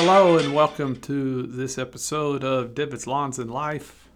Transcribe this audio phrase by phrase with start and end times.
[0.00, 4.08] Hello and welcome to this episode of Divots Lawns and Life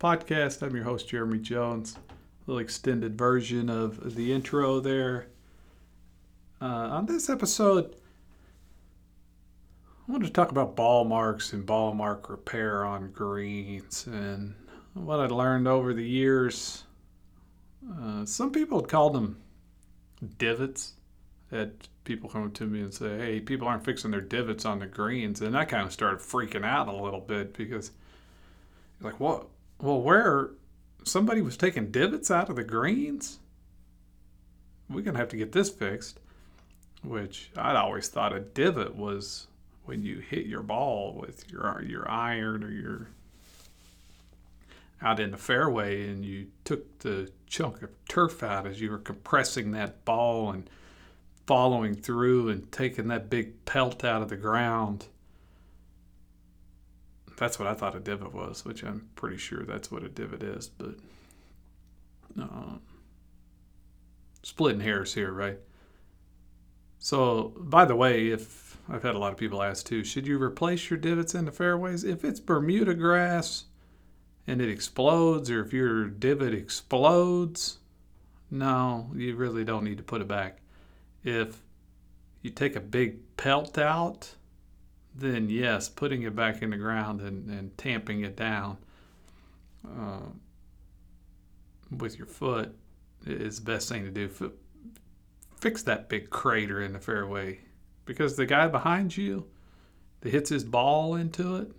[0.00, 0.62] podcast.
[0.62, 1.94] I'm your host Jeremy Jones.
[1.94, 5.28] A little extended version of the intro there.
[6.60, 7.94] Uh, on this episode,
[10.08, 14.56] I wanted to talk about ball marks and ball mark repair on greens and
[14.94, 16.82] what I learned over the years.
[17.88, 19.40] Uh, some people called them
[20.36, 20.94] divots.
[21.50, 24.78] Had people come up to me and say, "Hey, people aren't fixing their divots on
[24.78, 27.90] the greens," and I kind of started freaking out a little bit because,
[29.00, 29.48] like, what?
[29.80, 30.50] Well, where
[31.04, 33.40] somebody was taking divots out of the greens?
[34.88, 36.20] We're gonna have to get this fixed.
[37.02, 39.46] Which I'd always thought a divot was
[39.84, 43.08] when you hit your ball with your your iron or your
[45.02, 48.98] out in the fairway and you took the chunk of turf out as you were
[48.98, 50.68] compressing that ball and
[51.50, 55.06] following through and taking that big pelt out of the ground.
[57.38, 60.44] That's what I thought a divot was, which I'm pretty sure that's what a divot
[60.44, 60.94] is, but
[62.40, 62.76] uh,
[64.44, 65.58] splitting hairs here, right?
[67.00, 70.40] So, by the way, if I've had a lot of people ask too, should you
[70.40, 72.04] replace your divots in the fairways?
[72.04, 73.64] If it's Bermuda grass,
[74.46, 77.78] and it explodes, or if your divot explodes,
[78.52, 80.60] no, you really don't need to put it back.
[81.22, 81.62] If
[82.42, 84.34] you take a big pelt out,
[85.14, 88.78] then yes, putting it back in the ground and, and tamping it down
[89.86, 90.28] uh,
[91.96, 92.74] with your foot
[93.26, 94.26] is the best thing to do.
[94.26, 94.52] F-
[95.60, 97.60] fix that big crater in the fairway
[98.06, 99.46] because the guy behind you
[100.20, 101.72] that hits his ball into it,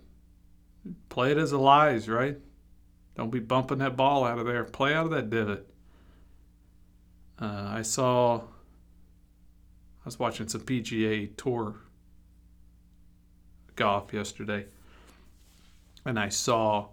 [1.08, 2.38] play it as a lies, right?
[3.16, 4.64] Don't be bumping that ball out of there.
[4.64, 5.68] Play out of that divot.
[7.40, 8.42] Uh, I saw.
[10.04, 11.76] I was watching some PGA Tour
[13.76, 14.66] golf yesterday,
[16.04, 16.88] and I saw.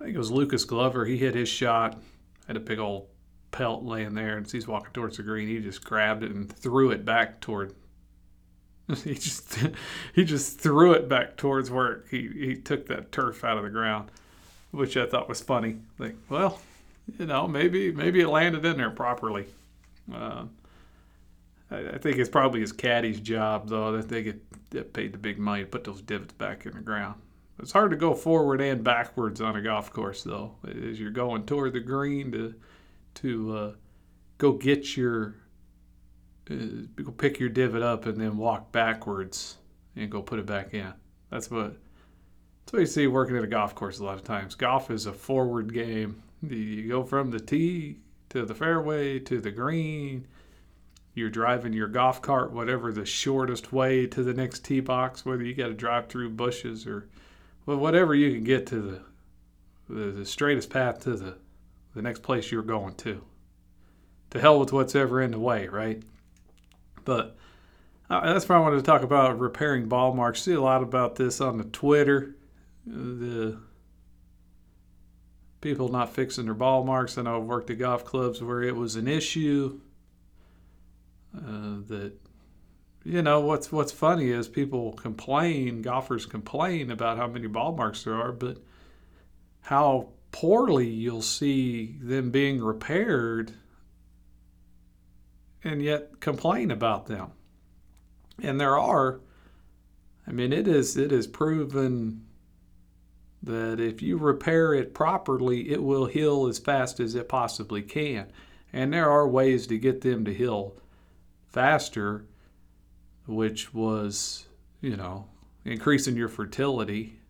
[0.00, 1.04] I think it was Lucas Glover.
[1.04, 2.00] He hit his shot.
[2.46, 3.06] Had a big old
[3.52, 5.48] pelt laying there, and he's walking towards the green.
[5.48, 7.74] He just grabbed it and threw it back toward.
[9.02, 9.58] He just
[10.14, 13.70] he just threw it back towards where he, he took that turf out of the
[13.70, 14.10] ground
[14.74, 15.76] which I thought was funny.
[15.98, 16.60] Like, well,
[17.18, 19.46] you know, maybe maybe it landed in there properly.
[20.12, 20.44] Uh,
[21.74, 25.38] I, think it's probably his caddy's job though that they get, get paid the big
[25.38, 27.20] money to put those divots back in the ground.
[27.58, 31.46] It's hard to go forward and backwards on a golf course though, as you're going
[31.46, 32.54] toward the green to
[33.14, 33.72] to uh,
[34.38, 35.36] go get your
[36.50, 36.54] uh,
[36.96, 39.56] go pick your divot up and then walk backwards
[39.96, 40.92] and go put it back in.
[41.30, 41.76] That's what
[42.64, 44.54] that's what you see working at a golf course a lot of times.
[44.54, 46.22] Golf is a forward game.
[46.42, 47.98] You go from the tee
[48.30, 50.26] to the fairway to the green.
[51.14, 55.44] You're driving your golf cart, whatever the shortest way to the next tee box, whether
[55.44, 57.08] you got to drive through bushes or
[57.66, 61.36] well, whatever you can get to the, the, the straightest path to the,
[61.94, 63.24] the next place you're going to.
[64.30, 66.02] To hell with what's ever in the way, right?
[67.04, 67.36] But
[68.10, 70.42] uh, that's why I wanted to talk about repairing ball marks.
[70.42, 72.34] See a lot about this on the Twitter
[72.86, 73.58] the
[75.60, 77.16] people not fixing their ball marks.
[77.16, 79.80] I know I've worked at golf clubs where it was an issue.
[81.36, 82.12] Uh, that
[83.04, 88.04] you know what's what's funny is people complain, golfers complain about how many ball marks
[88.04, 88.58] there are, but
[89.62, 93.52] how poorly you'll see them being repaired,
[95.62, 97.32] and yet complain about them.
[98.42, 99.20] And there are.
[100.26, 102.24] I mean, it is it is proven
[103.42, 108.32] that if you repair it properly, it will heal as fast as it possibly can.
[108.72, 110.76] And there are ways to get them to heal
[111.54, 112.26] faster,
[113.26, 114.46] which was,
[114.80, 115.26] you know,
[115.64, 117.20] increasing your fertility.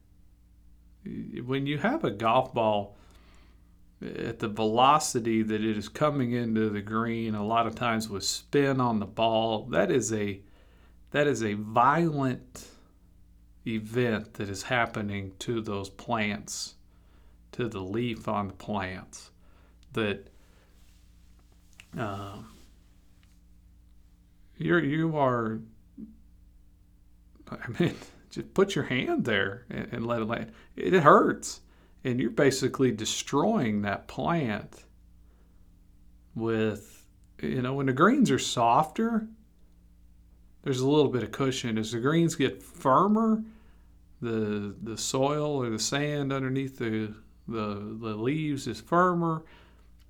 [1.45, 2.97] When you have a golf ball
[4.01, 8.25] at the velocity that it is coming into the green, a lot of times with
[8.25, 10.41] spin on the ball, that is a
[11.11, 12.67] that is a violent
[13.67, 16.75] event that is happening to those plants,
[17.53, 19.31] to the leaf on the plants,
[19.93, 20.29] that
[21.97, 22.39] uh,
[24.57, 25.61] you're you are.
[27.51, 27.95] I mean,
[28.31, 30.53] just put your hand there and, and let it land.
[30.77, 31.61] It hurts,
[32.03, 34.85] and you're basically destroying that plant.
[36.35, 37.07] With
[37.41, 39.29] you know, when the greens are softer,
[40.63, 41.79] there's a little bit of cushion.
[41.79, 43.45] As the greens get firmer,
[44.21, 47.15] the the soil or the sand underneath the
[47.47, 49.45] the, the leaves is firmer.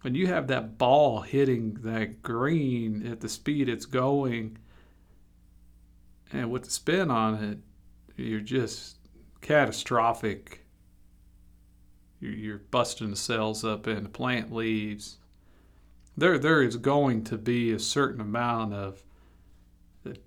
[0.04, 4.58] When you have that ball hitting that green at the speed it's going,
[6.30, 7.58] and with the spin on it,
[8.22, 8.98] you're just
[9.40, 10.66] catastrophic.
[12.20, 15.16] You're, you're busting the cells up and the plant leaves.
[16.18, 19.02] There, there is going to be a certain amount of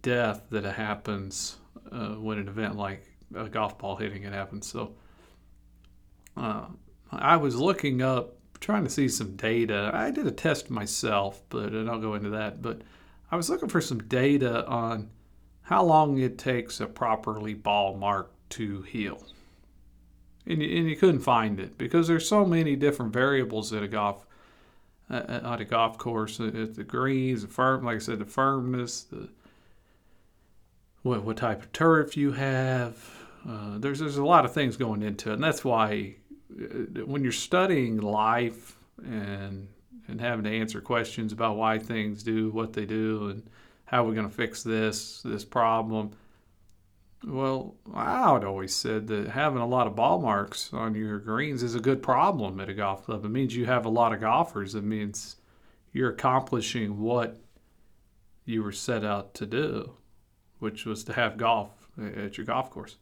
[0.02, 1.58] death that happens
[1.92, 3.04] uh, when an event like
[3.36, 4.66] a golf ball hitting it happens.
[4.66, 4.96] So
[6.36, 6.66] uh,
[7.12, 9.92] I was looking up, trying to see some data.
[9.94, 12.62] I did a test myself, but and I'll go into that.
[12.62, 12.82] But
[13.32, 15.10] I was looking for some data on
[15.64, 19.22] how long it takes a properly ball mark to heal.
[20.46, 23.88] And you, and you couldn't find it because there's so many different variables at a
[23.88, 24.26] golf
[25.10, 26.40] uh, at a golf course.
[26.40, 29.30] At the greens, the firm, like I said, the firmness, the
[31.02, 32.98] what, what type of turf you have.
[33.48, 37.24] Uh, there's there's a lot of things going into it, and that's why uh, when
[37.24, 39.68] you're studying life and
[40.08, 43.50] and having to answer questions about why things do what they do and
[43.86, 46.12] how we're going to fix this this problem.
[47.26, 51.64] Well, I would always said that having a lot of ball marks on your greens
[51.64, 53.26] is a good problem at a golf club.
[53.26, 54.76] It means you have a lot of golfers.
[54.76, 55.38] It means
[55.92, 57.40] you're accomplishing what
[58.46, 59.94] you were set out to do,
[60.60, 62.98] which was to have golf at your golf course.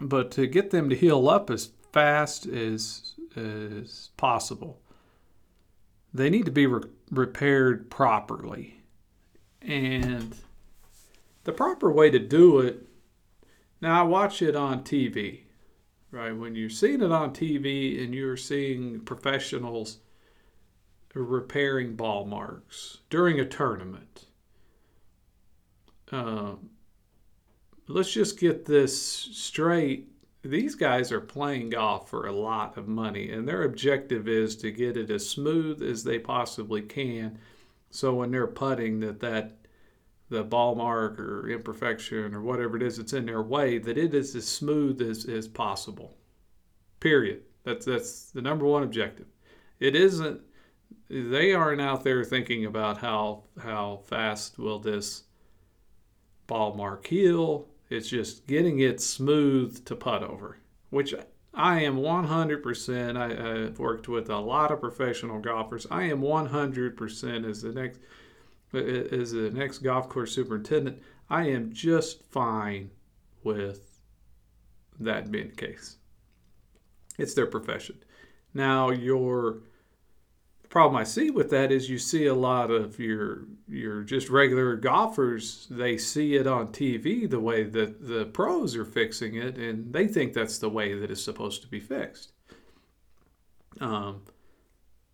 [0.00, 4.80] But to get them to heal up as fast as as possible,
[6.12, 8.82] they need to be re- repaired properly.
[9.62, 10.34] And
[11.44, 12.86] the proper way to do it,
[13.80, 15.42] now I watch it on TV,
[16.10, 16.36] right?
[16.36, 19.98] When you're seeing it on TV and you're seeing professionals
[21.14, 24.26] repairing ball marks during a tournament,
[26.10, 26.52] uh,
[27.88, 30.11] let's just get this straight.
[30.42, 34.72] These guys are playing golf for a lot of money, and their objective is to
[34.72, 37.38] get it as smooth as they possibly can
[37.92, 39.58] so when they're putting, that that
[40.30, 44.14] the ball mark or imperfection or whatever it is that's in their way, that it
[44.14, 46.16] is as smooth as, as possible.
[47.00, 47.42] Period.
[47.64, 49.26] That's that's the number one objective.
[49.78, 50.40] It isn't.
[51.10, 55.24] They aren't out there thinking about how how fast will this
[56.46, 57.68] ball mark heal.
[57.92, 60.58] It's just getting it smooth to putt over,
[60.90, 61.14] which
[61.52, 63.16] I am 100%.
[63.16, 65.86] I, I've worked with a lot of professional golfers.
[65.90, 68.00] I am 100% as the next
[68.74, 71.02] as the next golf course superintendent.
[71.28, 72.90] I am just fine
[73.44, 74.00] with
[74.98, 75.96] that being the case.
[77.18, 78.02] It's their profession.
[78.54, 79.58] Now, your
[80.72, 84.74] problem I see with that is you see a lot of your your just regular
[84.74, 85.66] golfers.
[85.70, 90.08] They see it on TV the way that the pros are fixing it, and they
[90.08, 92.32] think that's the way that it's supposed to be fixed.
[93.80, 94.22] Um,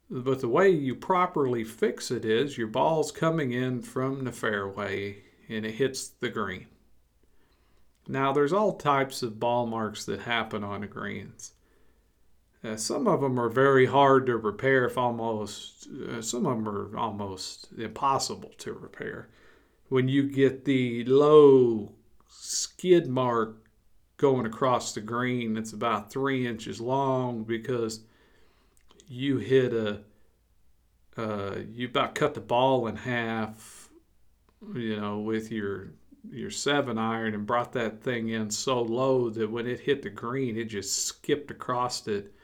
[0.09, 5.25] but the way you properly fix it is your ball's coming in from the fairway
[5.49, 6.67] and it hits the green.
[8.07, 11.53] Now, there's all types of ball marks that happen on the greens.
[12.69, 16.69] Uh, some of them are very hard to repair, if almost, uh, some of them
[16.69, 19.29] are almost impossible to repair.
[19.89, 21.93] When you get the low
[22.29, 23.65] skid mark
[24.19, 28.01] going across the green, it's about three inches long because
[29.09, 30.01] you hit a,
[31.17, 33.89] uh, you about cut the ball in half,
[34.75, 35.93] you know, with your
[36.31, 40.11] your seven iron and brought that thing in so low that when it hit the
[40.11, 42.35] green, it just skipped across it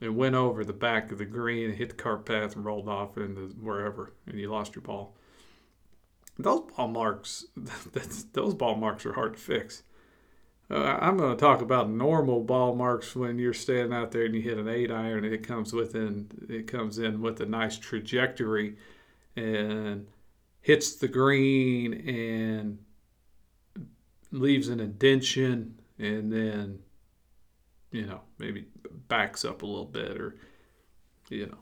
[0.00, 3.16] it went over the back of the green, hit the cart path, and rolled off
[3.16, 5.16] into wherever, and you lost your ball.
[6.38, 7.46] Those ball marks,
[8.32, 9.82] those ball marks are hard to fix.
[10.70, 14.34] Uh, I'm going to talk about normal ball marks when you're standing out there and
[14.34, 17.78] you hit an eight iron and it comes within, it comes in with a nice
[17.78, 18.76] trajectory
[19.34, 20.06] and
[20.60, 22.78] hits the green and
[24.30, 26.80] leaves an indention and then
[27.90, 28.66] you know, maybe
[29.08, 30.36] backs up a little bit or,
[31.28, 31.58] you know,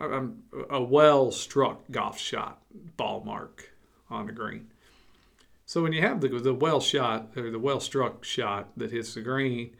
[0.00, 2.62] I'm a well struck golf shot
[2.96, 3.70] ball mark
[4.10, 4.68] on the green.
[5.64, 9.14] So when you have the, the well shot or the well struck shot that hits
[9.14, 9.76] the green,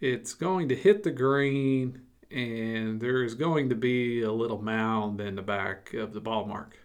[0.00, 5.20] it's going to hit the green and there is going to be a little mound
[5.20, 6.78] in the back of the ball mark.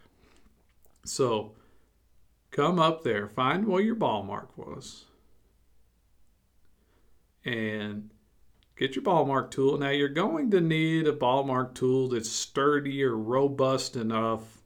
[1.05, 1.53] So
[2.51, 5.05] come up there, find where your ball mark was,
[7.45, 8.09] and
[8.77, 9.77] get your ball mark tool.
[9.77, 14.61] Now you're going to need a ball mark tool that's sturdy or robust enough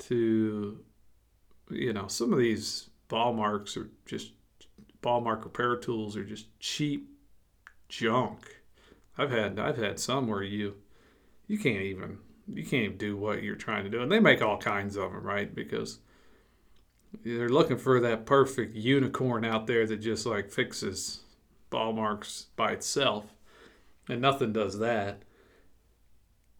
[0.00, 0.78] to,
[1.70, 4.32] you know, some of these ball marks are just
[5.02, 7.10] ball mark repair tools are just cheap
[7.88, 8.62] junk.
[9.18, 10.76] I've had I've had some where you
[11.46, 12.18] you can't even
[12.52, 15.12] you can't even do what you're trying to do, and they make all kinds of
[15.12, 15.54] them, right?
[15.54, 15.98] Because
[17.24, 21.23] they're looking for that perfect unicorn out there that just like fixes
[21.74, 23.34] ball marks by itself,
[24.08, 25.22] and nothing does that.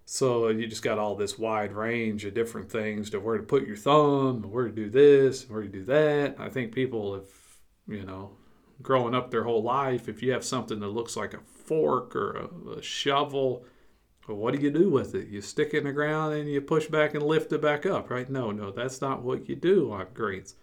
[0.05, 3.67] So you just got all this wide range of different things to where to put
[3.67, 6.35] your thumb, where to do this, where to do that.
[6.39, 7.29] I think people have,
[7.87, 8.33] you know,
[8.83, 12.37] growing up their whole life, if you have something that looks like a fork or
[12.37, 13.65] a, a shovel,
[14.27, 15.29] what do you do with it?
[15.29, 18.11] You stick it in the ground and you push back and lift it back up,
[18.11, 18.29] right?
[18.29, 20.57] No, no, that's not what you do on greens.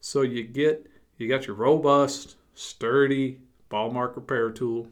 [0.00, 0.86] So you get
[1.16, 3.40] you got your robust, sturdy
[3.72, 4.86] ball mark repair tool.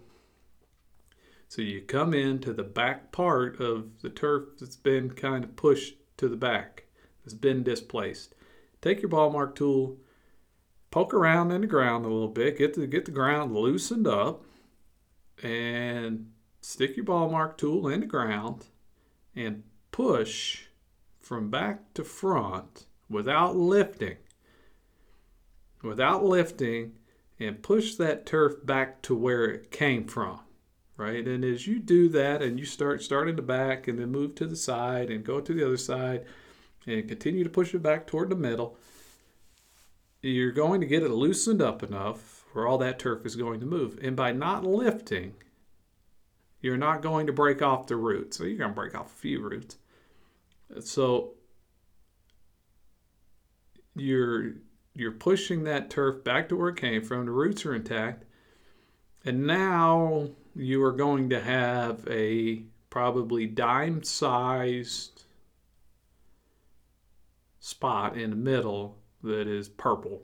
[1.49, 5.97] So you come into the back part of the turf that's been kind of pushed
[6.17, 6.85] to the back,
[7.23, 8.35] that's been displaced.
[8.81, 9.99] Take your ball mark tool,
[10.91, 14.45] poke around in the ground a little bit, get the get the ground loosened up,
[15.43, 16.31] and
[16.63, 18.69] stick your ball mark tool in the ground
[19.37, 20.63] and push
[21.19, 24.17] from back to front without lifting.
[25.83, 26.93] Without lifting
[27.41, 30.41] and push that turf back to where it came from.
[30.97, 31.27] Right?
[31.27, 34.47] And as you do that and you start starting the back and then move to
[34.47, 36.27] the side and go to the other side
[36.87, 38.77] and continue to push it back toward the middle,
[40.21, 43.67] you're going to get it loosened up enough where all that turf is going to
[43.67, 43.99] move.
[44.03, 45.37] And by not lifting,
[46.61, 48.37] you're not going to break off the roots.
[48.37, 49.79] So you're going to break off a few roots.
[50.81, 51.33] So
[53.97, 54.53] you're
[54.95, 57.27] you're pushing that turf back to where it came from.
[57.27, 58.25] The roots are intact.
[59.25, 65.25] And now you are going to have a probably dime sized
[67.61, 70.23] spot in the middle that is purple.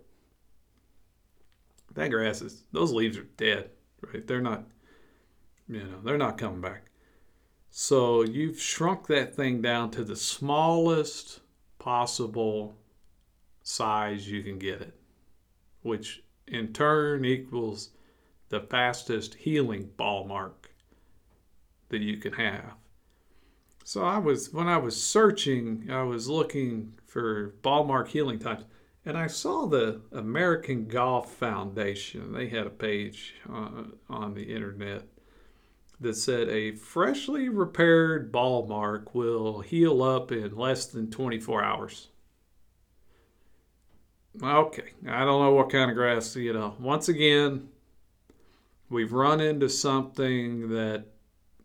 [1.95, 3.71] That grass is, those leaves are dead,
[4.01, 4.27] right?
[4.27, 4.65] They're not,
[5.69, 6.87] you know, they're not coming back.
[7.71, 11.41] So you've shrunk that thing down to the smallest
[11.79, 12.77] possible
[13.67, 14.95] size you can get it,
[15.83, 17.91] which in turn equals
[18.49, 20.71] the fastest healing ball mark
[21.89, 22.75] that you can have.
[23.85, 28.65] So I was when I was searching, I was looking for ball mark healing times,
[29.05, 32.33] and I saw the American Golf Foundation.
[32.33, 35.09] They had a page uh, on the internet
[35.99, 42.09] that said a freshly repaired ball mark will heal up in less than 24 hours.
[44.43, 46.75] Okay, I don't know what kind of grass, you know.
[46.79, 47.69] Once again,
[48.91, 51.07] we've run into something that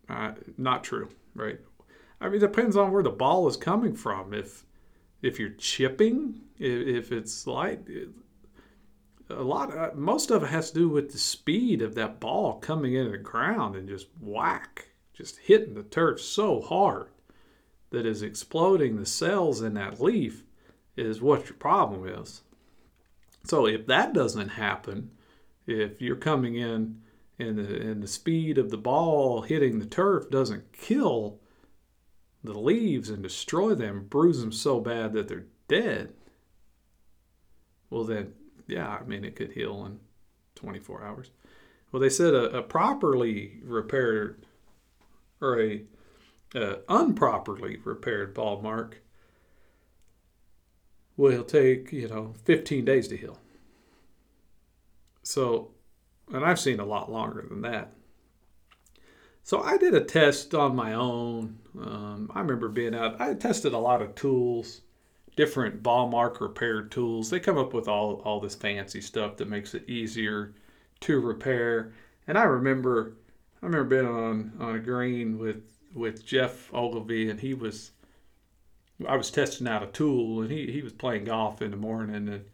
[0.10, 1.60] uh, not true, right?
[2.20, 4.34] I mean, it depends on where the ball is coming from.
[4.34, 4.66] If
[5.22, 7.88] if you're chipping, if, if it's light,
[9.30, 12.60] a lot, of, most of it has to do with the speed of that ball
[12.60, 17.10] coming into the ground and just whack, just hitting the turf so hard
[17.92, 20.46] that is exploding the cells in that leaf
[20.96, 22.42] is what your problem is.
[23.44, 25.12] So if that doesn't happen,
[25.66, 27.02] if you're coming in
[27.40, 31.40] and the, and the speed of the ball hitting the turf doesn't kill
[32.44, 36.14] the leaves and destroy them, bruise them so bad that they're dead,
[37.90, 38.34] well, then,
[38.68, 40.00] yeah, I mean, it could heal in
[40.56, 41.32] 24 hours.
[41.92, 44.46] Well, they said a, a properly repaired
[45.42, 45.84] or a
[46.56, 49.02] uh, unproperly repaired ball mark
[51.18, 53.40] will take, you know, 15 days to heal.
[55.24, 55.72] So,
[56.34, 57.94] and I've seen a lot longer than that.
[59.44, 61.58] So I did a test on my own.
[61.80, 64.82] Um, I remember being out, I tested a lot of tools,
[65.36, 67.30] different ball mark repair tools.
[67.30, 70.54] They come up with all, all this fancy stuff that makes it easier
[71.02, 71.94] to repair.
[72.28, 73.14] And I remember,
[73.62, 75.64] I remember being on, on a green with,
[75.94, 77.92] with Geoff Ogilvy and he was,
[79.08, 82.28] I was testing out a tool and he, he was playing golf in the morning
[82.28, 82.46] and,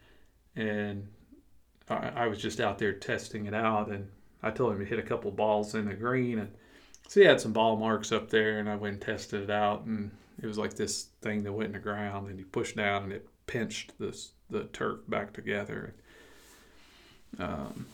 [0.56, 1.08] and
[1.89, 4.10] I, I was just out there testing it out, and
[4.44, 6.51] I told him to hit a couple balls in the green, and
[7.08, 9.86] so he had some ball marks up there, and I went and tested it out,
[9.86, 10.12] and
[10.42, 13.13] it was like this thing that went in the ground, and he pushed down, and
[13.13, 15.94] it pinched this the turf back together.
[17.39, 17.86] Um,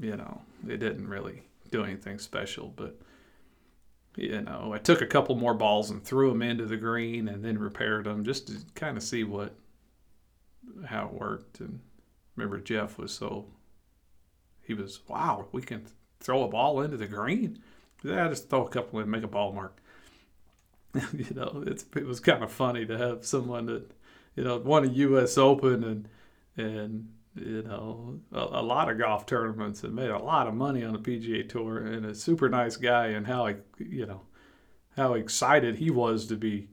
[0.00, 2.96] you know, it didn't really do anything special, but
[4.16, 7.44] you know, I took a couple more balls and threw them into the green, and
[7.44, 9.54] then repaired them just to kind of see what
[10.86, 11.80] how it worked, and
[12.36, 13.46] remember Geoff was so
[14.62, 15.86] he was wow we can
[16.20, 17.58] throw a ball into the green.
[18.02, 19.80] Yeah, I just throw a couple in, make a ball mark.
[20.94, 23.90] you know, it's it was kind of funny to have someone that
[24.36, 25.36] you know won a U.S.
[25.38, 26.08] Open and
[26.56, 30.84] and you know a, a, lot of golf tournaments and made a lot of money
[30.84, 33.46] on the PGA Tour and a super nice guy and how
[33.78, 34.22] you know
[34.96, 36.68] how excited he was to be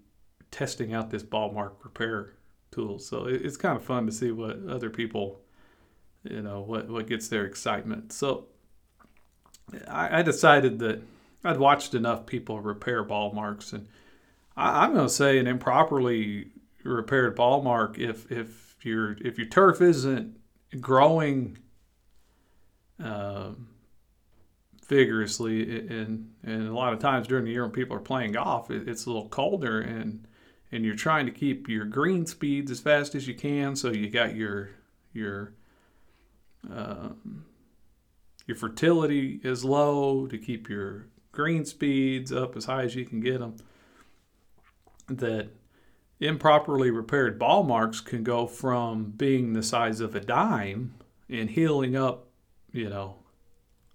[0.51, 2.33] testing out this ball mark repair
[2.71, 3.05] tools.
[3.07, 5.41] So it, it's kind of fun to see what other people,
[6.23, 8.13] you know, what what gets their excitement.
[8.13, 8.47] So
[9.87, 11.01] I, I decided that
[11.43, 13.87] I'd watched enough people repair ball marks, and
[14.55, 16.51] I, I'm going to say an improperly
[16.83, 20.37] repaired ball mark if if your if your turf isn't
[20.79, 21.57] growing.
[22.99, 23.67] Um,
[24.91, 28.69] vigorously and and a lot of times during the year when people are playing golf
[28.69, 30.27] it, it's a little colder and
[30.73, 34.09] and you're trying to keep your green speeds as fast as you can so you
[34.09, 34.71] got your
[35.13, 35.53] your
[36.69, 37.45] um,
[38.45, 43.21] your fertility is low to keep your green speeds up as high as you can
[43.21, 43.55] get them
[45.07, 45.47] that
[46.21, 50.93] improperly repaired ball marks can go from being the size of a dime
[51.29, 52.27] and healing up
[52.71, 53.15] you know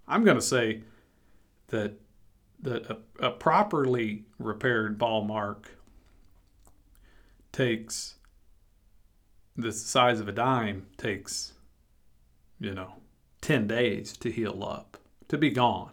[0.09, 0.83] I'm going to say
[1.69, 1.95] that
[2.63, 5.79] that a, a, properly repaired ball mark
[7.53, 8.15] takes
[9.57, 11.53] the size of a dime takes
[12.59, 12.95] you know
[13.41, 15.93] 10 days to heal up to be gone.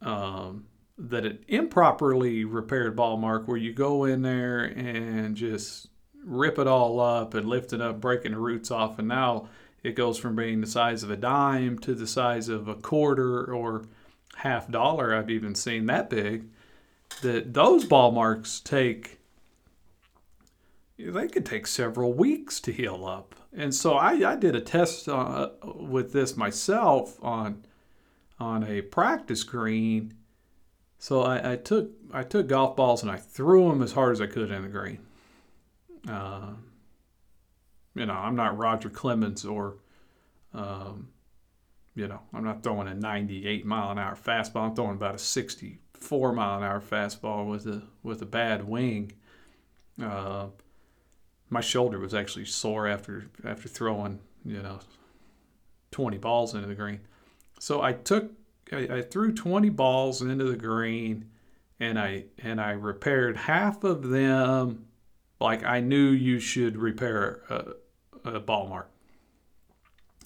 [0.00, 0.66] Um,
[1.08, 5.88] that an improperly repaired ball mark where you go in there and just
[6.24, 9.48] rip it all up and lift it up breaking the roots off and now
[9.82, 13.52] it goes from being the size of a dime to the size of a quarter
[13.52, 13.84] or
[14.36, 15.14] half dollar.
[15.14, 16.48] I've even seen that big.
[17.22, 19.18] That those ball marks take
[20.98, 23.34] they could take several weeks to heal up.
[23.52, 27.64] And so I, I did a test uh, with this myself on
[28.38, 30.14] on a practice green.
[31.02, 34.20] So I, I, took I took golf balls and I threw them as hard as
[34.20, 35.00] I could in the green.
[36.08, 36.52] Uh,
[37.96, 39.78] you know, I'm not Roger Clemens or,
[40.54, 41.08] um,
[41.96, 44.68] you know, I'm not throwing a 98 mile an hour fastball.
[44.68, 49.10] I'm throwing about a 64 mile an hour fastball with a with a bad wing.
[50.00, 50.50] Uh,
[51.50, 54.78] my shoulder was actually sore after after throwing, you know,
[55.90, 57.00] 20 balls into the green.
[57.58, 58.30] So I took
[58.72, 61.26] I, I threw 20 balls into the green,
[61.80, 64.86] and I and I repaired half of them
[65.40, 68.88] like I knew you should repair a, a ball mark.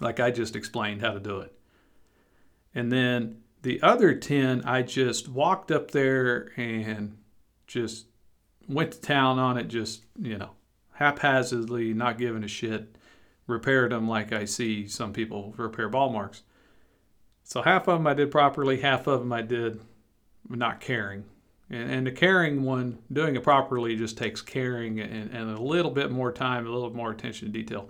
[0.01, 1.57] Like I just explained how to do it.
[2.75, 7.17] And then the other 10, I just walked up there and
[7.67, 8.07] just
[8.69, 10.51] went to town on it, just, you know,
[10.93, 12.97] haphazardly, not giving a shit,
[13.47, 16.43] repaired them like I see some people repair ball marks.
[17.47, 19.79] So half of them I did properly, half of them I did
[20.49, 21.23] not caring.
[21.71, 25.93] And, and the caring one, doing it properly, just takes caring and, and a little
[25.93, 27.89] bit more time, a little more attention to detail.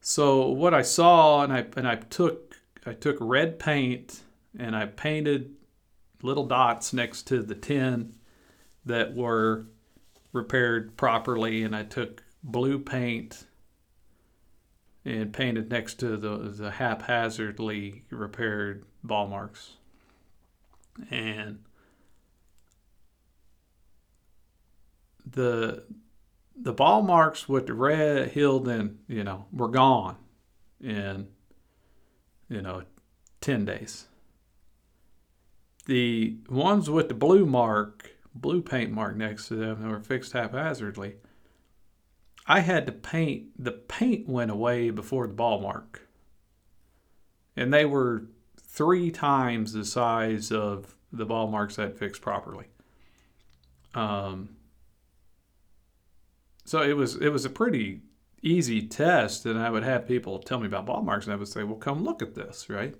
[0.00, 4.24] So what I saw, and I and I took I took red paint
[4.58, 5.54] and I painted
[6.20, 8.14] little dots next to the tin
[8.84, 9.66] that were
[10.32, 13.44] repaired properly, and I took blue paint
[15.04, 19.76] and painted next to the, the haphazardly repaired ball marks.
[21.10, 21.58] And
[25.26, 25.84] the
[26.56, 30.16] the ball marks with the red healed and you know were gone
[30.80, 31.26] in
[32.48, 32.82] you know
[33.40, 34.06] 10 days
[35.86, 40.32] the ones with the blue mark blue paint mark next to them that were fixed
[40.32, 41.16] haphazardly
[42.46, 46.08] i had to paint the paint went away before the ball mark
[47.56, 48.26] and they were
[48.60, 52.66] three times the size of the ball marks I'd fixed properly
[53.94, 54.56] um,
[56.64, 58.02] so it was it was a pretty
[58.42, 61.48] easy test, and I would have people tell me about ball marks, and I would
[61.48, 62.94] say, "Well, come look at this, right?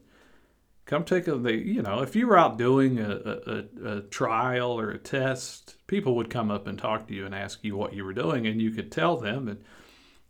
[0.87, 4.79] Come take a the you know if you were out doing a, a, a trial
[4.79, 7.95] or a test, people would come up and talk to you and ask you what
[7.95, 9.65] you were doing, and you could tell them and."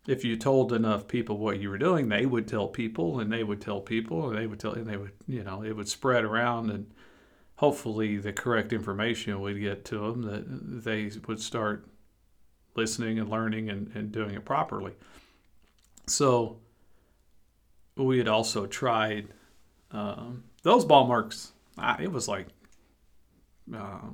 [0.06, 3.42] If you told enough people what you were doing, they would tell people, and they
[3.42, 6.24] would tell people, and they would tell, and they would, you know, it would spread
[6.24, 6.92] around, and
[7.56, 11.86] hopefully the correct information would get to them that they would start
[12.76, 14.92] listening and learning and, and doing it properly.
[16.06, 16.58] So
[17.96, 19.28] we had also tried
[19.90, 21.52] um, those ball marks.
[21.76, 22.46] I, it was like
[23.74, 24.08] uh,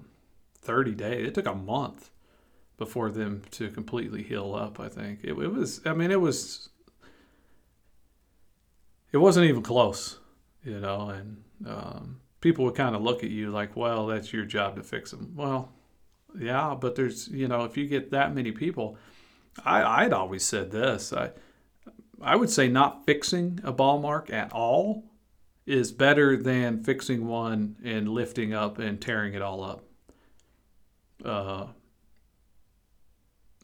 [0.62, 1.28] 30 days.
[1.28, 2.10] It took a month
[2.76, 4.80] before them to completely heal up.
[4.80, 5.80] I think it, it was.
[5.84, 6.68] I mean, it was.
[9.12, 10.20] It wasn't even close,
[10.64, 14.44] you know, and um, people would kind of look at you like, "Well, that's your
[14.44, 15.72] job to fix them." Well,
[16.38, 18.96] yeah, but there's you know if you get that many people,
[19.64, 21.32] I I'd always said this I
[22.20, 25.09] I would say not fixing a ball mark at all
[25.70, 29.84] is better than fixing one and lifting up and tearing it all up.
[31.24, 31.66] Uh,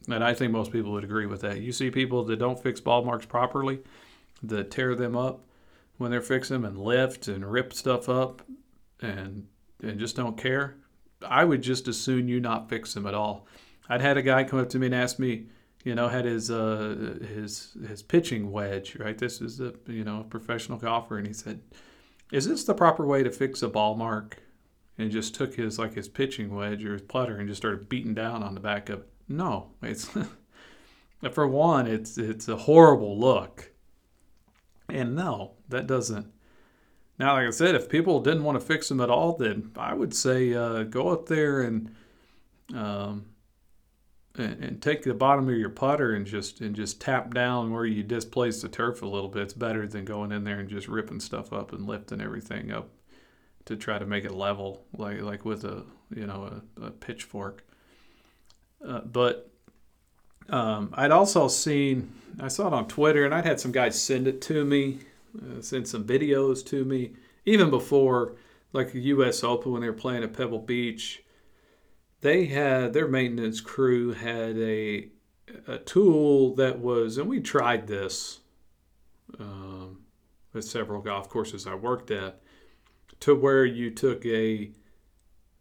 [0.09, 1.61] And I think most people would agree with that.
[1.61, 3.81] You see people that don't fix ball marks properly,
[4.42, 5.45] that tear them up
[5.99, 8.42] when they're fixing them and lift and rip stuff up
[9.01, 9.47] and
[9.83, 10.77] and just don't care.
[11.23, 13.47] I would just as soon you not fix them at all.
[13.88, 15.47] I'd had a guy come up to me and ask me,
[15.85, 19.19] you know, had his uh, his his pitching wedge, right?
[19.19, 21.61] This is a you know a professional golfer, and he said,
[22.33, 24.43] "Is this the proper way to fix a ball mark?"
[24.99, 28.15] And just took his like his pitching wedge or his putter and just started beating
[28.15, 29.09] down on the back of it.
[29.29, 30.09] No, it's
[31.33, 33.73] for one, it's it's a horrible look,
[34.89, 36.33] and no, that doesn't.
[37.19, 39.95] Now, like I said, if people didn't want to fix them at all, then I
[39.95, 41.95] would say uh, go up there and
[42.75, 43.27] um,
[44.38, 47.87] and, and, take the bottom of your putter and just and just tap down where
[47.87, 49.42] you displace the turf a little bit.
[49.42, 52.90] It's better than going in there and just ripping stuff up and lifting everything up
[53.66, 57.64] to try to make it level, like like with a you know a, a pitchfork.
[58.87, 59.51] Uh, but
[60.49, 64.29] um, I'd also seen I saw it on Twitter, and I'd had some guys send
[64.29, 64.99] it to me,
[65.37, 67.12] uh, send some videos to me,
[67.44, 68.37] even before
[68.72, 69.42] like the U.S.
[69.42, 71.22] Open when they were playing at Pebble Beach
[72.27, 75.09] they had their maintenance crew had a
[75.69, 78.41] a tool that was, and we tried this
[79.39, 80.01] um,
[80.53, 82.41] at several golf courses I worked at,
[83.21, 84.73] to where you took a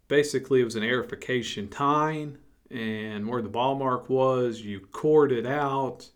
[0.08, 2.36] basically it was an aerification tine,
[2.68, 6.10] and where the ball mark was, you cored it out,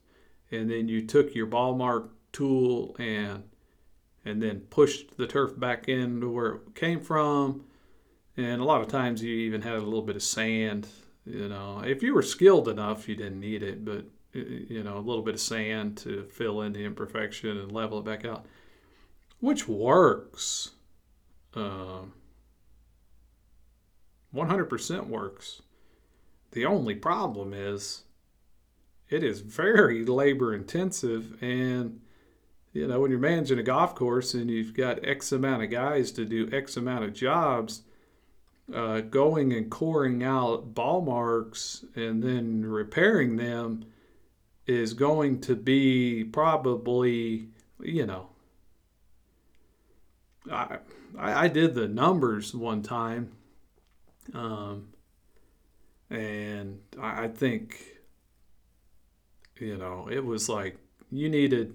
[0.51, 3.45] and then you took your ball mark tool and
[4.25, 7.67] and then pushed the turf back into where it came from
[8.41, 10.89] and a lot of times you even had a little bit of sand.
[11.27, 15.01] You know, if you were skilled enough, you didn't need it, but you know, a
[15.01, 18.47] little bit of sand to fill in the imperfection and level it back out,
[19.41, 20.71] which works.
[21.55, 22.13] Um,
[24.35, 25.63] 100% works.
[26.53, 28.05] The only problem is
[29.09, 32.01] it is very labor intensive and
[32.73, 36.13] you know when you're managing a golf course and you've got x amount of guys
[36.13, 37.83] to do x amount of jobs
[38.75, 43.85] uh, going and coring out ball marks and then repairing them
[44.67, 47.49] is going to be probably,
[47.81, 48.29] you know,
[50.51, 50.79] I,
[51.19, 53.33] I, did the numbers one time,
[54.33, 54.89] um,
[56.09, 57.85] and I think,
[59.59, 60.79] you know, it was like
[61.11, 61.75] you needed,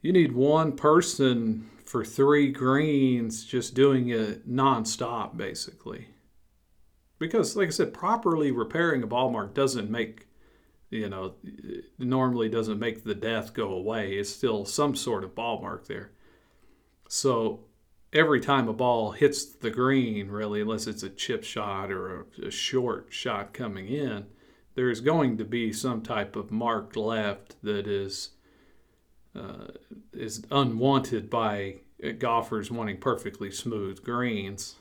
[0.00, 6.08] you need one person for three greens, just doing it nonstop, basically.
[7.18, 10.26] Because, like I said, properly repairing a ball mark doesn't make,
[10.90, 11.34] you know,
[11.98, 14.14] normally doesn't make the death go away.
[14.14, 16.12] It's still some sort of ball mark there.
[17.08, 17.64] So
[18.12, 22.46] every time a ball hits the green, really, unless it's a chip shot or a,
[22.46, 24.26] a short shot coming in,
[24.74, 28.30] there is going to be some type of mark left that is
[29.34, 29.68] uh,
[30.12, 31.76] is unwanted by
[32.18, 34.76] golfers wanting perfectly smooth greens.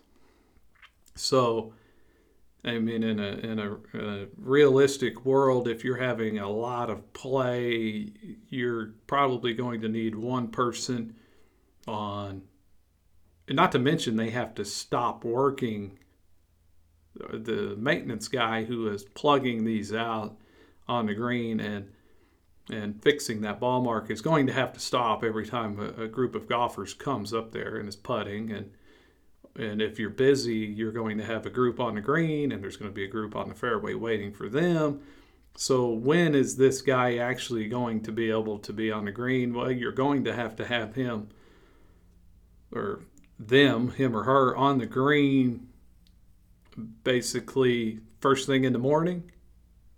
[1.15, 1.73] So,
[2.63, 7.13] I mean, in a, in a, a, realistic world, if you're having a lot of
[7.13, 8.11] play,
[8.49, 11.15] you're probably going to need one person
[11.87, 12.41] on,
[13.49, 15.97] not to mention they have to stop working.
[17.15, 20.37] The maintenance guy who is plugging these out
[20.87, 21.89] on the green and
[22.69, 26.07] and fixing that ball mark is going to have to stop every time a, a,
[26.07, 28.51] group of golfers comes up there and is putting.
[28.51, 28.71] And
[29.57, 32.77] and if you're busy you're going to have a group on the green and there's
[32.77, 35.01] going to be a group on the fairway waiting for them.
[35.57, 39.53] So when is this guy actually going to be able to be on the green?
[39.53, 41.29] Well you're going to have to have him
[42.71, 43.01] or
[43.37, 45.67] them him or her on the green
[47.03, 49.29] basically first thing in the morning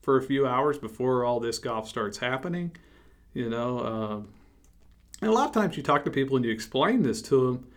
[0.03, 2.75] for a few hours before all this golf starts happening.
[3.33, 4.15] You know, uh,
[5.21, 7.67] and a lot of times you talk to people and you explain this to them,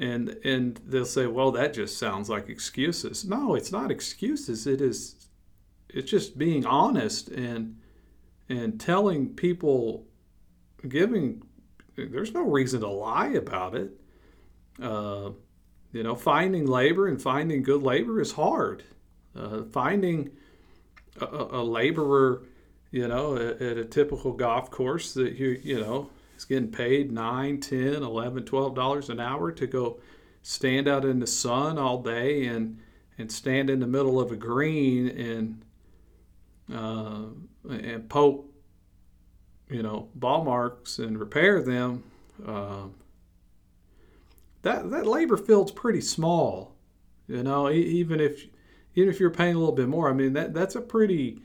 [0.00, 4.66] and and they'll say, "Well, that just sounds like excuses." No, it's not excuses.
[4.66, 5.26] It is,
[5.90, 7.80] it's just being honest and
[8.48, 10.06] and telling people,
[10.88, 11.42] giving.
[11.96, 14.00] There's no reason to lie about it.
[14.80, 15.30] Uh,
[15.92, 18.84] you know, finding labor and finding good labor is hard.
[19.36, 20.30] Uh, finding
[21.20, 22.42] a, a laborer,
[22.90, 27.12] you know, at, at, a typical golf course that you you know is getting paid
[27.12, 29.98] nine, ten, eleven, twelve dollars an hour to go
[30.42, 32.78] stand out in the sun all day and
[33.18, 35.64] and stand in the middle of a green and
[36.72, 37.24] uh,
[37.68, 38.46] and poke
[39.70, 42.02] you know ball marks and repair them.
[42.46, 42.84] Uh,
[44.62, 46.74] that that labor field's pretty small,
[47.28, 47.70] you know.
[47.70, 48.46] Even if
[48.94, 51.40] even if you're paying a little bit more, I mean that that's a pretty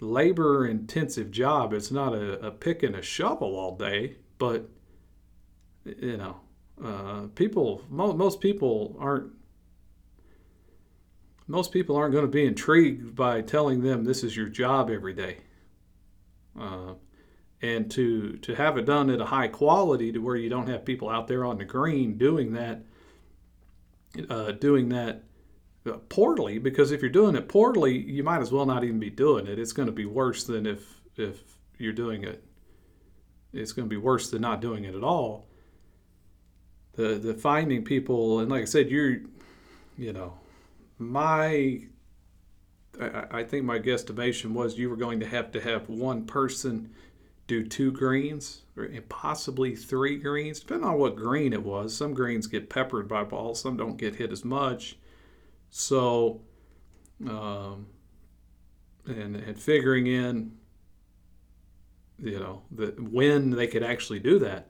[0.00, 1.72] labor intensive job.
[1.72, 4.68] It's not a, a pick and a shovel all day, but
[5.84, 6.40] you know,
[6.82, 9.32] uh, people, mo- most people aren't.
[11.46, 15.12] Most people aren't going to be intrigued by telling them this is your job every
[15.12, 15.38] day.
[16.58, 16.94] Uh,
[17.60, 20.84] and to to have it done at a high quality to where you don't have
[20.84, 22.84] people out there on the green doing that
[24.28, 25.24] uh, doing that
[25.86, 29.08] Uh, poorly because if you're doing it poorly you might as well not even be
[29.08, 31.40] doing it it's going to be worse than if if
[31.78, 32.44] you're doing it
[33.54, 35.48] it's going to be worse than not doing it at all
[36.96, 39.20] the the finding people and like i said you're
[39.96, 40.34] you know
[40.98, 41.80] my
[43.00, 46.90] I, I think my guesstimation was you were going to have to have one person
[47.46, 51.96] do two greens or possibly three greens, depending on what green it was.
[51.96, 54.96] Some greens get peppered by balls, some don't get hit as much.
[55.70, 56.42] So,
[57.28, 57.86] um,
[59.06, 60.52] and, and figuring in,
[62.18, 64.68] you know, the, when they could actually do that.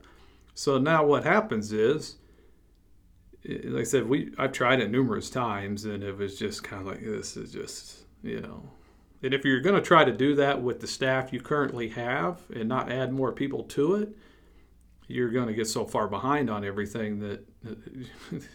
[0.53, 2.17] So now what happens is,
[3.43, 6.87] like I said, we I've tried it numerous times, and it was just kind of
[6.87, 8.69] like this is just you know
[9.23, 12.41] and if you're going to try to do that with the staff you currently have
[12.53, 14.15] and not add more people to it,
[15.07, 17.45] you're going to get so far behind on everything that,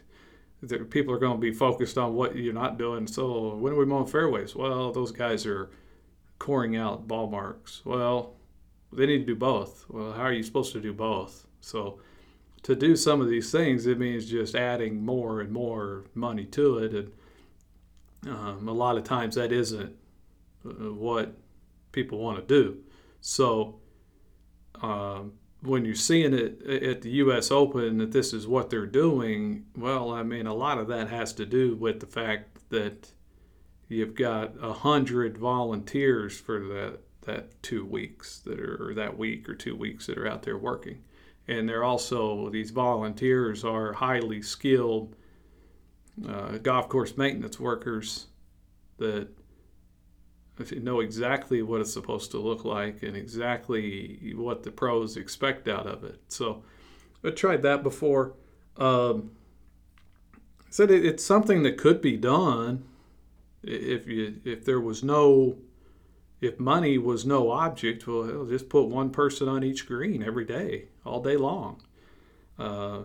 [0.69, 3.07] that people are going to be focused on what you're not doing.
[3.07, 4.55] So when are we mowing fairways?
[4.55, 5.71] Well, those guys are
[6.39, 7.83] coring out ball marks.
[7.85, 8.37] Well,
[8.93, 9.85] they need to do both.
[9.89, 11.47] Well, how are you supposed to do both?
[11.61, 12.01] So
[12.63, 16.79] to do some of these things, it means just adding more and more money to
[16.79, 16.93] it.
[16.95, 17.13] And
[18.29, 19.95] um, a lot of times that isn't
[20.65, 21.37] uh, what
[21.93, 22.79] people want to do.
[23.21, 23.81] So
[24.83, 27.51] um, when you're seeing it at the U.S.
[27.51, 31.33] Open that this is what they're doing, well, I mean, a lot of that has
[31.35, 33.11] to do with the fact that
[33.89, 39.55] you've got a hundred volunteers for that that two weeks that are that week or
[39.55, 41.03] two weeks that are out there working,
[41.49, 45.17] and they're also these volunteers are highly skilled
[46.29, 48.27] uh, golf course maintenance workers
[48.99, 49.29] that
[50.59, 55.17] if you know exactly what it's supposed to look like and exactly what the pros
[55.17, 56.21] expect out of it.
[56.29, 56.63] So
[57.23, 58.35] I tried that before.
[58.77, 59.33] Um,
[60.71, 62.85] said it, it's something that could be done
[63.63, 65.59] if you if there was no
[66.41, 68.07] if money was no object.
[68.07, 71.83] Well, just put one person on each green every day, all day long.
[72.59, 73.03] Uh,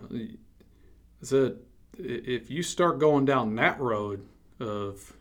[1.22, 1.56] said
[1.98, 4.26] if you start going down that road
[4.60, 5.14] of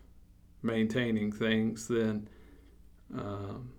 [0.62, 2.30] maintaining things, then
[3.14, 3.74] um,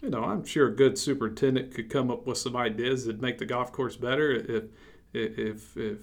[0.00, 3.38] you know I'm sure a good superintendent could come up with some ideas that make
[3.38, 4.32] the golf course better.
[4.32, 4.64] If
[5.12, 5.98] if if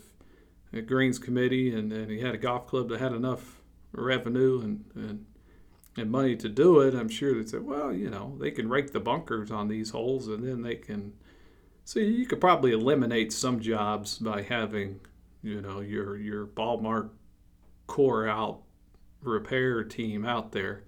[0.71, 4.85] a greens committee and, and he had a golf club that had enough revenue and,
[4.95, 5.25] and
[5.97, 8.93] and money to do it, I'm sure they'd say, well, you know, they can rake
[8.93, 11.13] the bunkers on these holes and then they can.
[11.83, 15.01] So you could probably eliminate some jobs by having,
[15.41, 17.12] you know, your your ball mark
[17.88, 18.62] core out
[19.21, 20.84] repair team out there.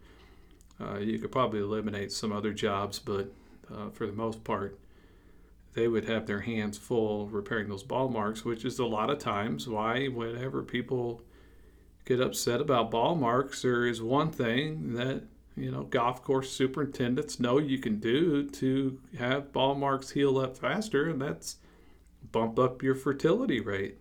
[0.80, 3.32] Uh, you could probably eliminate some other jobs, but
[3.72, 4.80] uh, for the most part,
[5.74, 9.20] they would have their hands full repairing those ball marks, which is a lot of
[9.20, 11.22] times why, whenever people
[12.06, 15.24] get upset about ball marks, there is one thing that
[15.56, 20.58] you know golf course superintendents know you can do to have ball marks heal up
[20.58, 21.58] faster, and that's
[22.32, 23.98] bump up your fertility rate.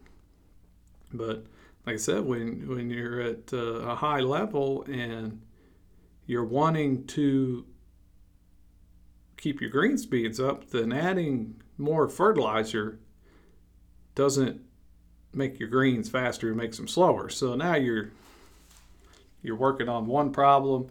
[1.12, 1.44] But
[1.86, 5.40] like I said, when when you're at uh, a high level and
[6.26, 7.66] you're wanting to
[9.36, 12.98] keep your green speeds up, then adding more fertilizer
[14.14, 14.60] doesn't
[15.32, 17.28] make your greens faster; it makes them slower.
[17.28, 18.10] So now you're
[19.42, 20.90] you're working on one problem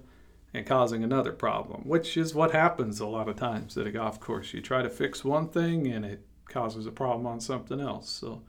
[0.54, 4.20] and causing another problem, which is what happens a lot of times at a golf
[4.20, 4.54] course.
[4.54, 8.10] You try to fix one thing and it causes a problem on something else.
[8.10, 8.42] So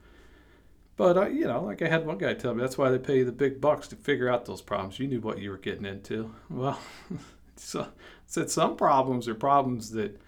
[1.01, 3.17] but uh, you know, like I had one guy tell me, that's why they pay
[3.17, 4.99] you the big bucks to figure out those problems.
[4.99, 6.35] You knew what you were getting into.
[6.51, 6.79] Well,
[7.57, 7.89] so
[8.27, 10.21] said some problems are problems that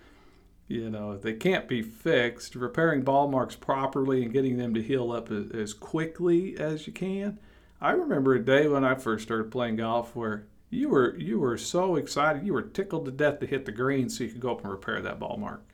[0.69, 2.55] you know they can't be fixed.
[2.55, 6.93] Repairing ball marks properly and getting them to heal up as, as quickly as you
[6.95, 7.39] can.
[7.79, 11.59] I remember a day when I first started playing golf where you were you were
[11.59, 14.53] so excited, you were tickled to death to hit the green so you could go
[14.53, 15.65] up and repair that ball mark.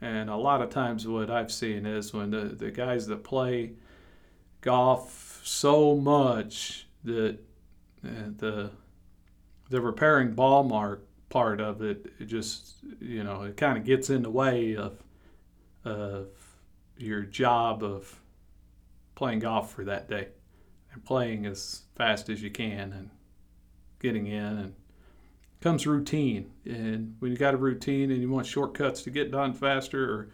[0.00, 3.72] And a lot of times, what I've seen is when the, the guys that play
[4.60, 7.38] golf so much that
[8.04, 8.70] uh, the
[9.70, 14.10] the repairing ball mark part of it, it just you know it kind of gets
[14.10, 15.02] in the way of
[15.84, 16.28] of
[16.96, 18.20] your job of
[19.14, 20.28] playing golf for that day
[20.92, 23.10] and playing as fast as you can and
[24.00, 24.74] getting in and
[25.60, 26.50] comes routine.
[26.64, 30.28] And when you got a routine and you want shortcuts to get done faster, or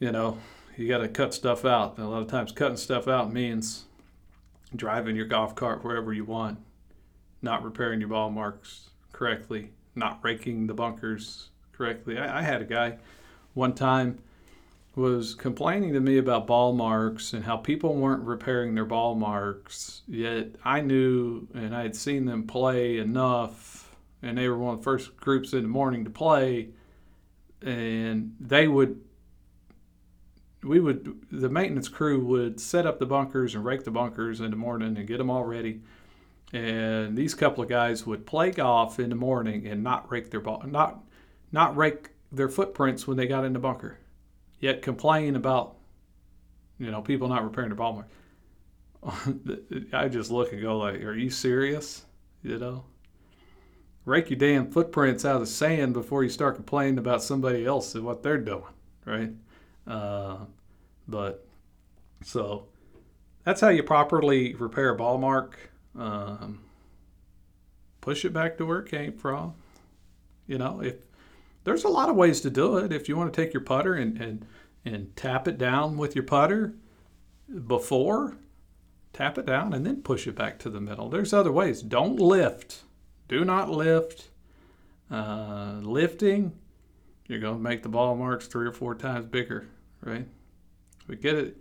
[0.00, 0.38] you know,
[0.76, 1.96] you got to cut stuff out.
[1.96, 3.84] And a lot of times, cutting stuff out means
[4.74, 6.58] driving your golf cart wherever you want,
[7.42, 12.18] not repairing your ball marks correctly, not raking the bunkers correctly.
[12.18, 12.98] I, I had a guy
[13.54, 14.18] one time
[14.96, 20.02] was complaining to me about ball marks and how people weren't repairing their ball marks.
[20.08, 24.80] Yet I knew and I had seen them play enough, and they were one of
[24.80, 26.70] the first groups in the morning to play.
[27.60, 29.00] And they would,
[30.66, 34.50] we would, the maintenance crew would set up the bunkers and rake the bunkers in
[34.50, 35.80] the morning and get them all ready.
[36.52, 40.40] And these couple of guys would play golf in the morning and not rake their
[40.40, 41.00] ball, not,
[41.52, 43.98] not rake their footprints when they got in the bunker
[44.60, 45.76] yet complain about
[46.78, 48.04] you know people not repairing their ball.
[49.92, 52.04] I just look and go like, "Are you serious?"
[52.42, 52.84] You know,
[54.04, 57.94] rake your damn footprints out of the sand before you start complaining about somebody else
[57.94, 58.62] and what they're doing,
[59.04, 59.30] right?
[59.86, 60.38] Uh,
[61.08, 61.46] but
[62.22, 62.66] so
[63.44, 65.70] that's how you properly repair a ball mark.
[65.98, 66.60] Um,
[68.00, 69.54] push it back to where it came from.
[70.46, 70.96] You know, if
[71.66, 72.92] there's a lot of ways to do it.
[72.92, 74.46] If you want to take your putter and, and,
[74.84, 76.74] and tap it down with your putter
[77.66, 78.36] before,
[79.12, 81.08] tap it down and then push it back to the middle.
[81.08, 81.82] There's other ways.
[81.82, 82.84] Don't lift.
[83.26, 84.28] Do not lift.
[85.10, 86.52] Uh, lifting,
[87.26, 89.66] you're going to make the ball marks three or four times bigger,
[90.06, 90.26] right?
[91.08, 91.56] We get it,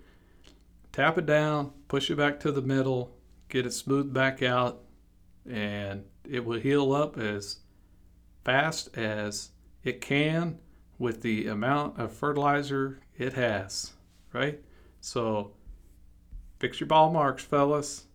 [0.91, 3.15] tap it down, push it back to the middle,
[3.49, 4.84] get it smoothed back out,
[5.49, 7.58] and it will heal up as
[8.43, 9.49] fast as
[9.84, 10.60] it can
[10.97, 13.93] with the amount of fertilizer it has,
[14.31, 14.60] right?
[15.01, 15.51] So
[16.60, 18.05] fix your ball marks, fellas.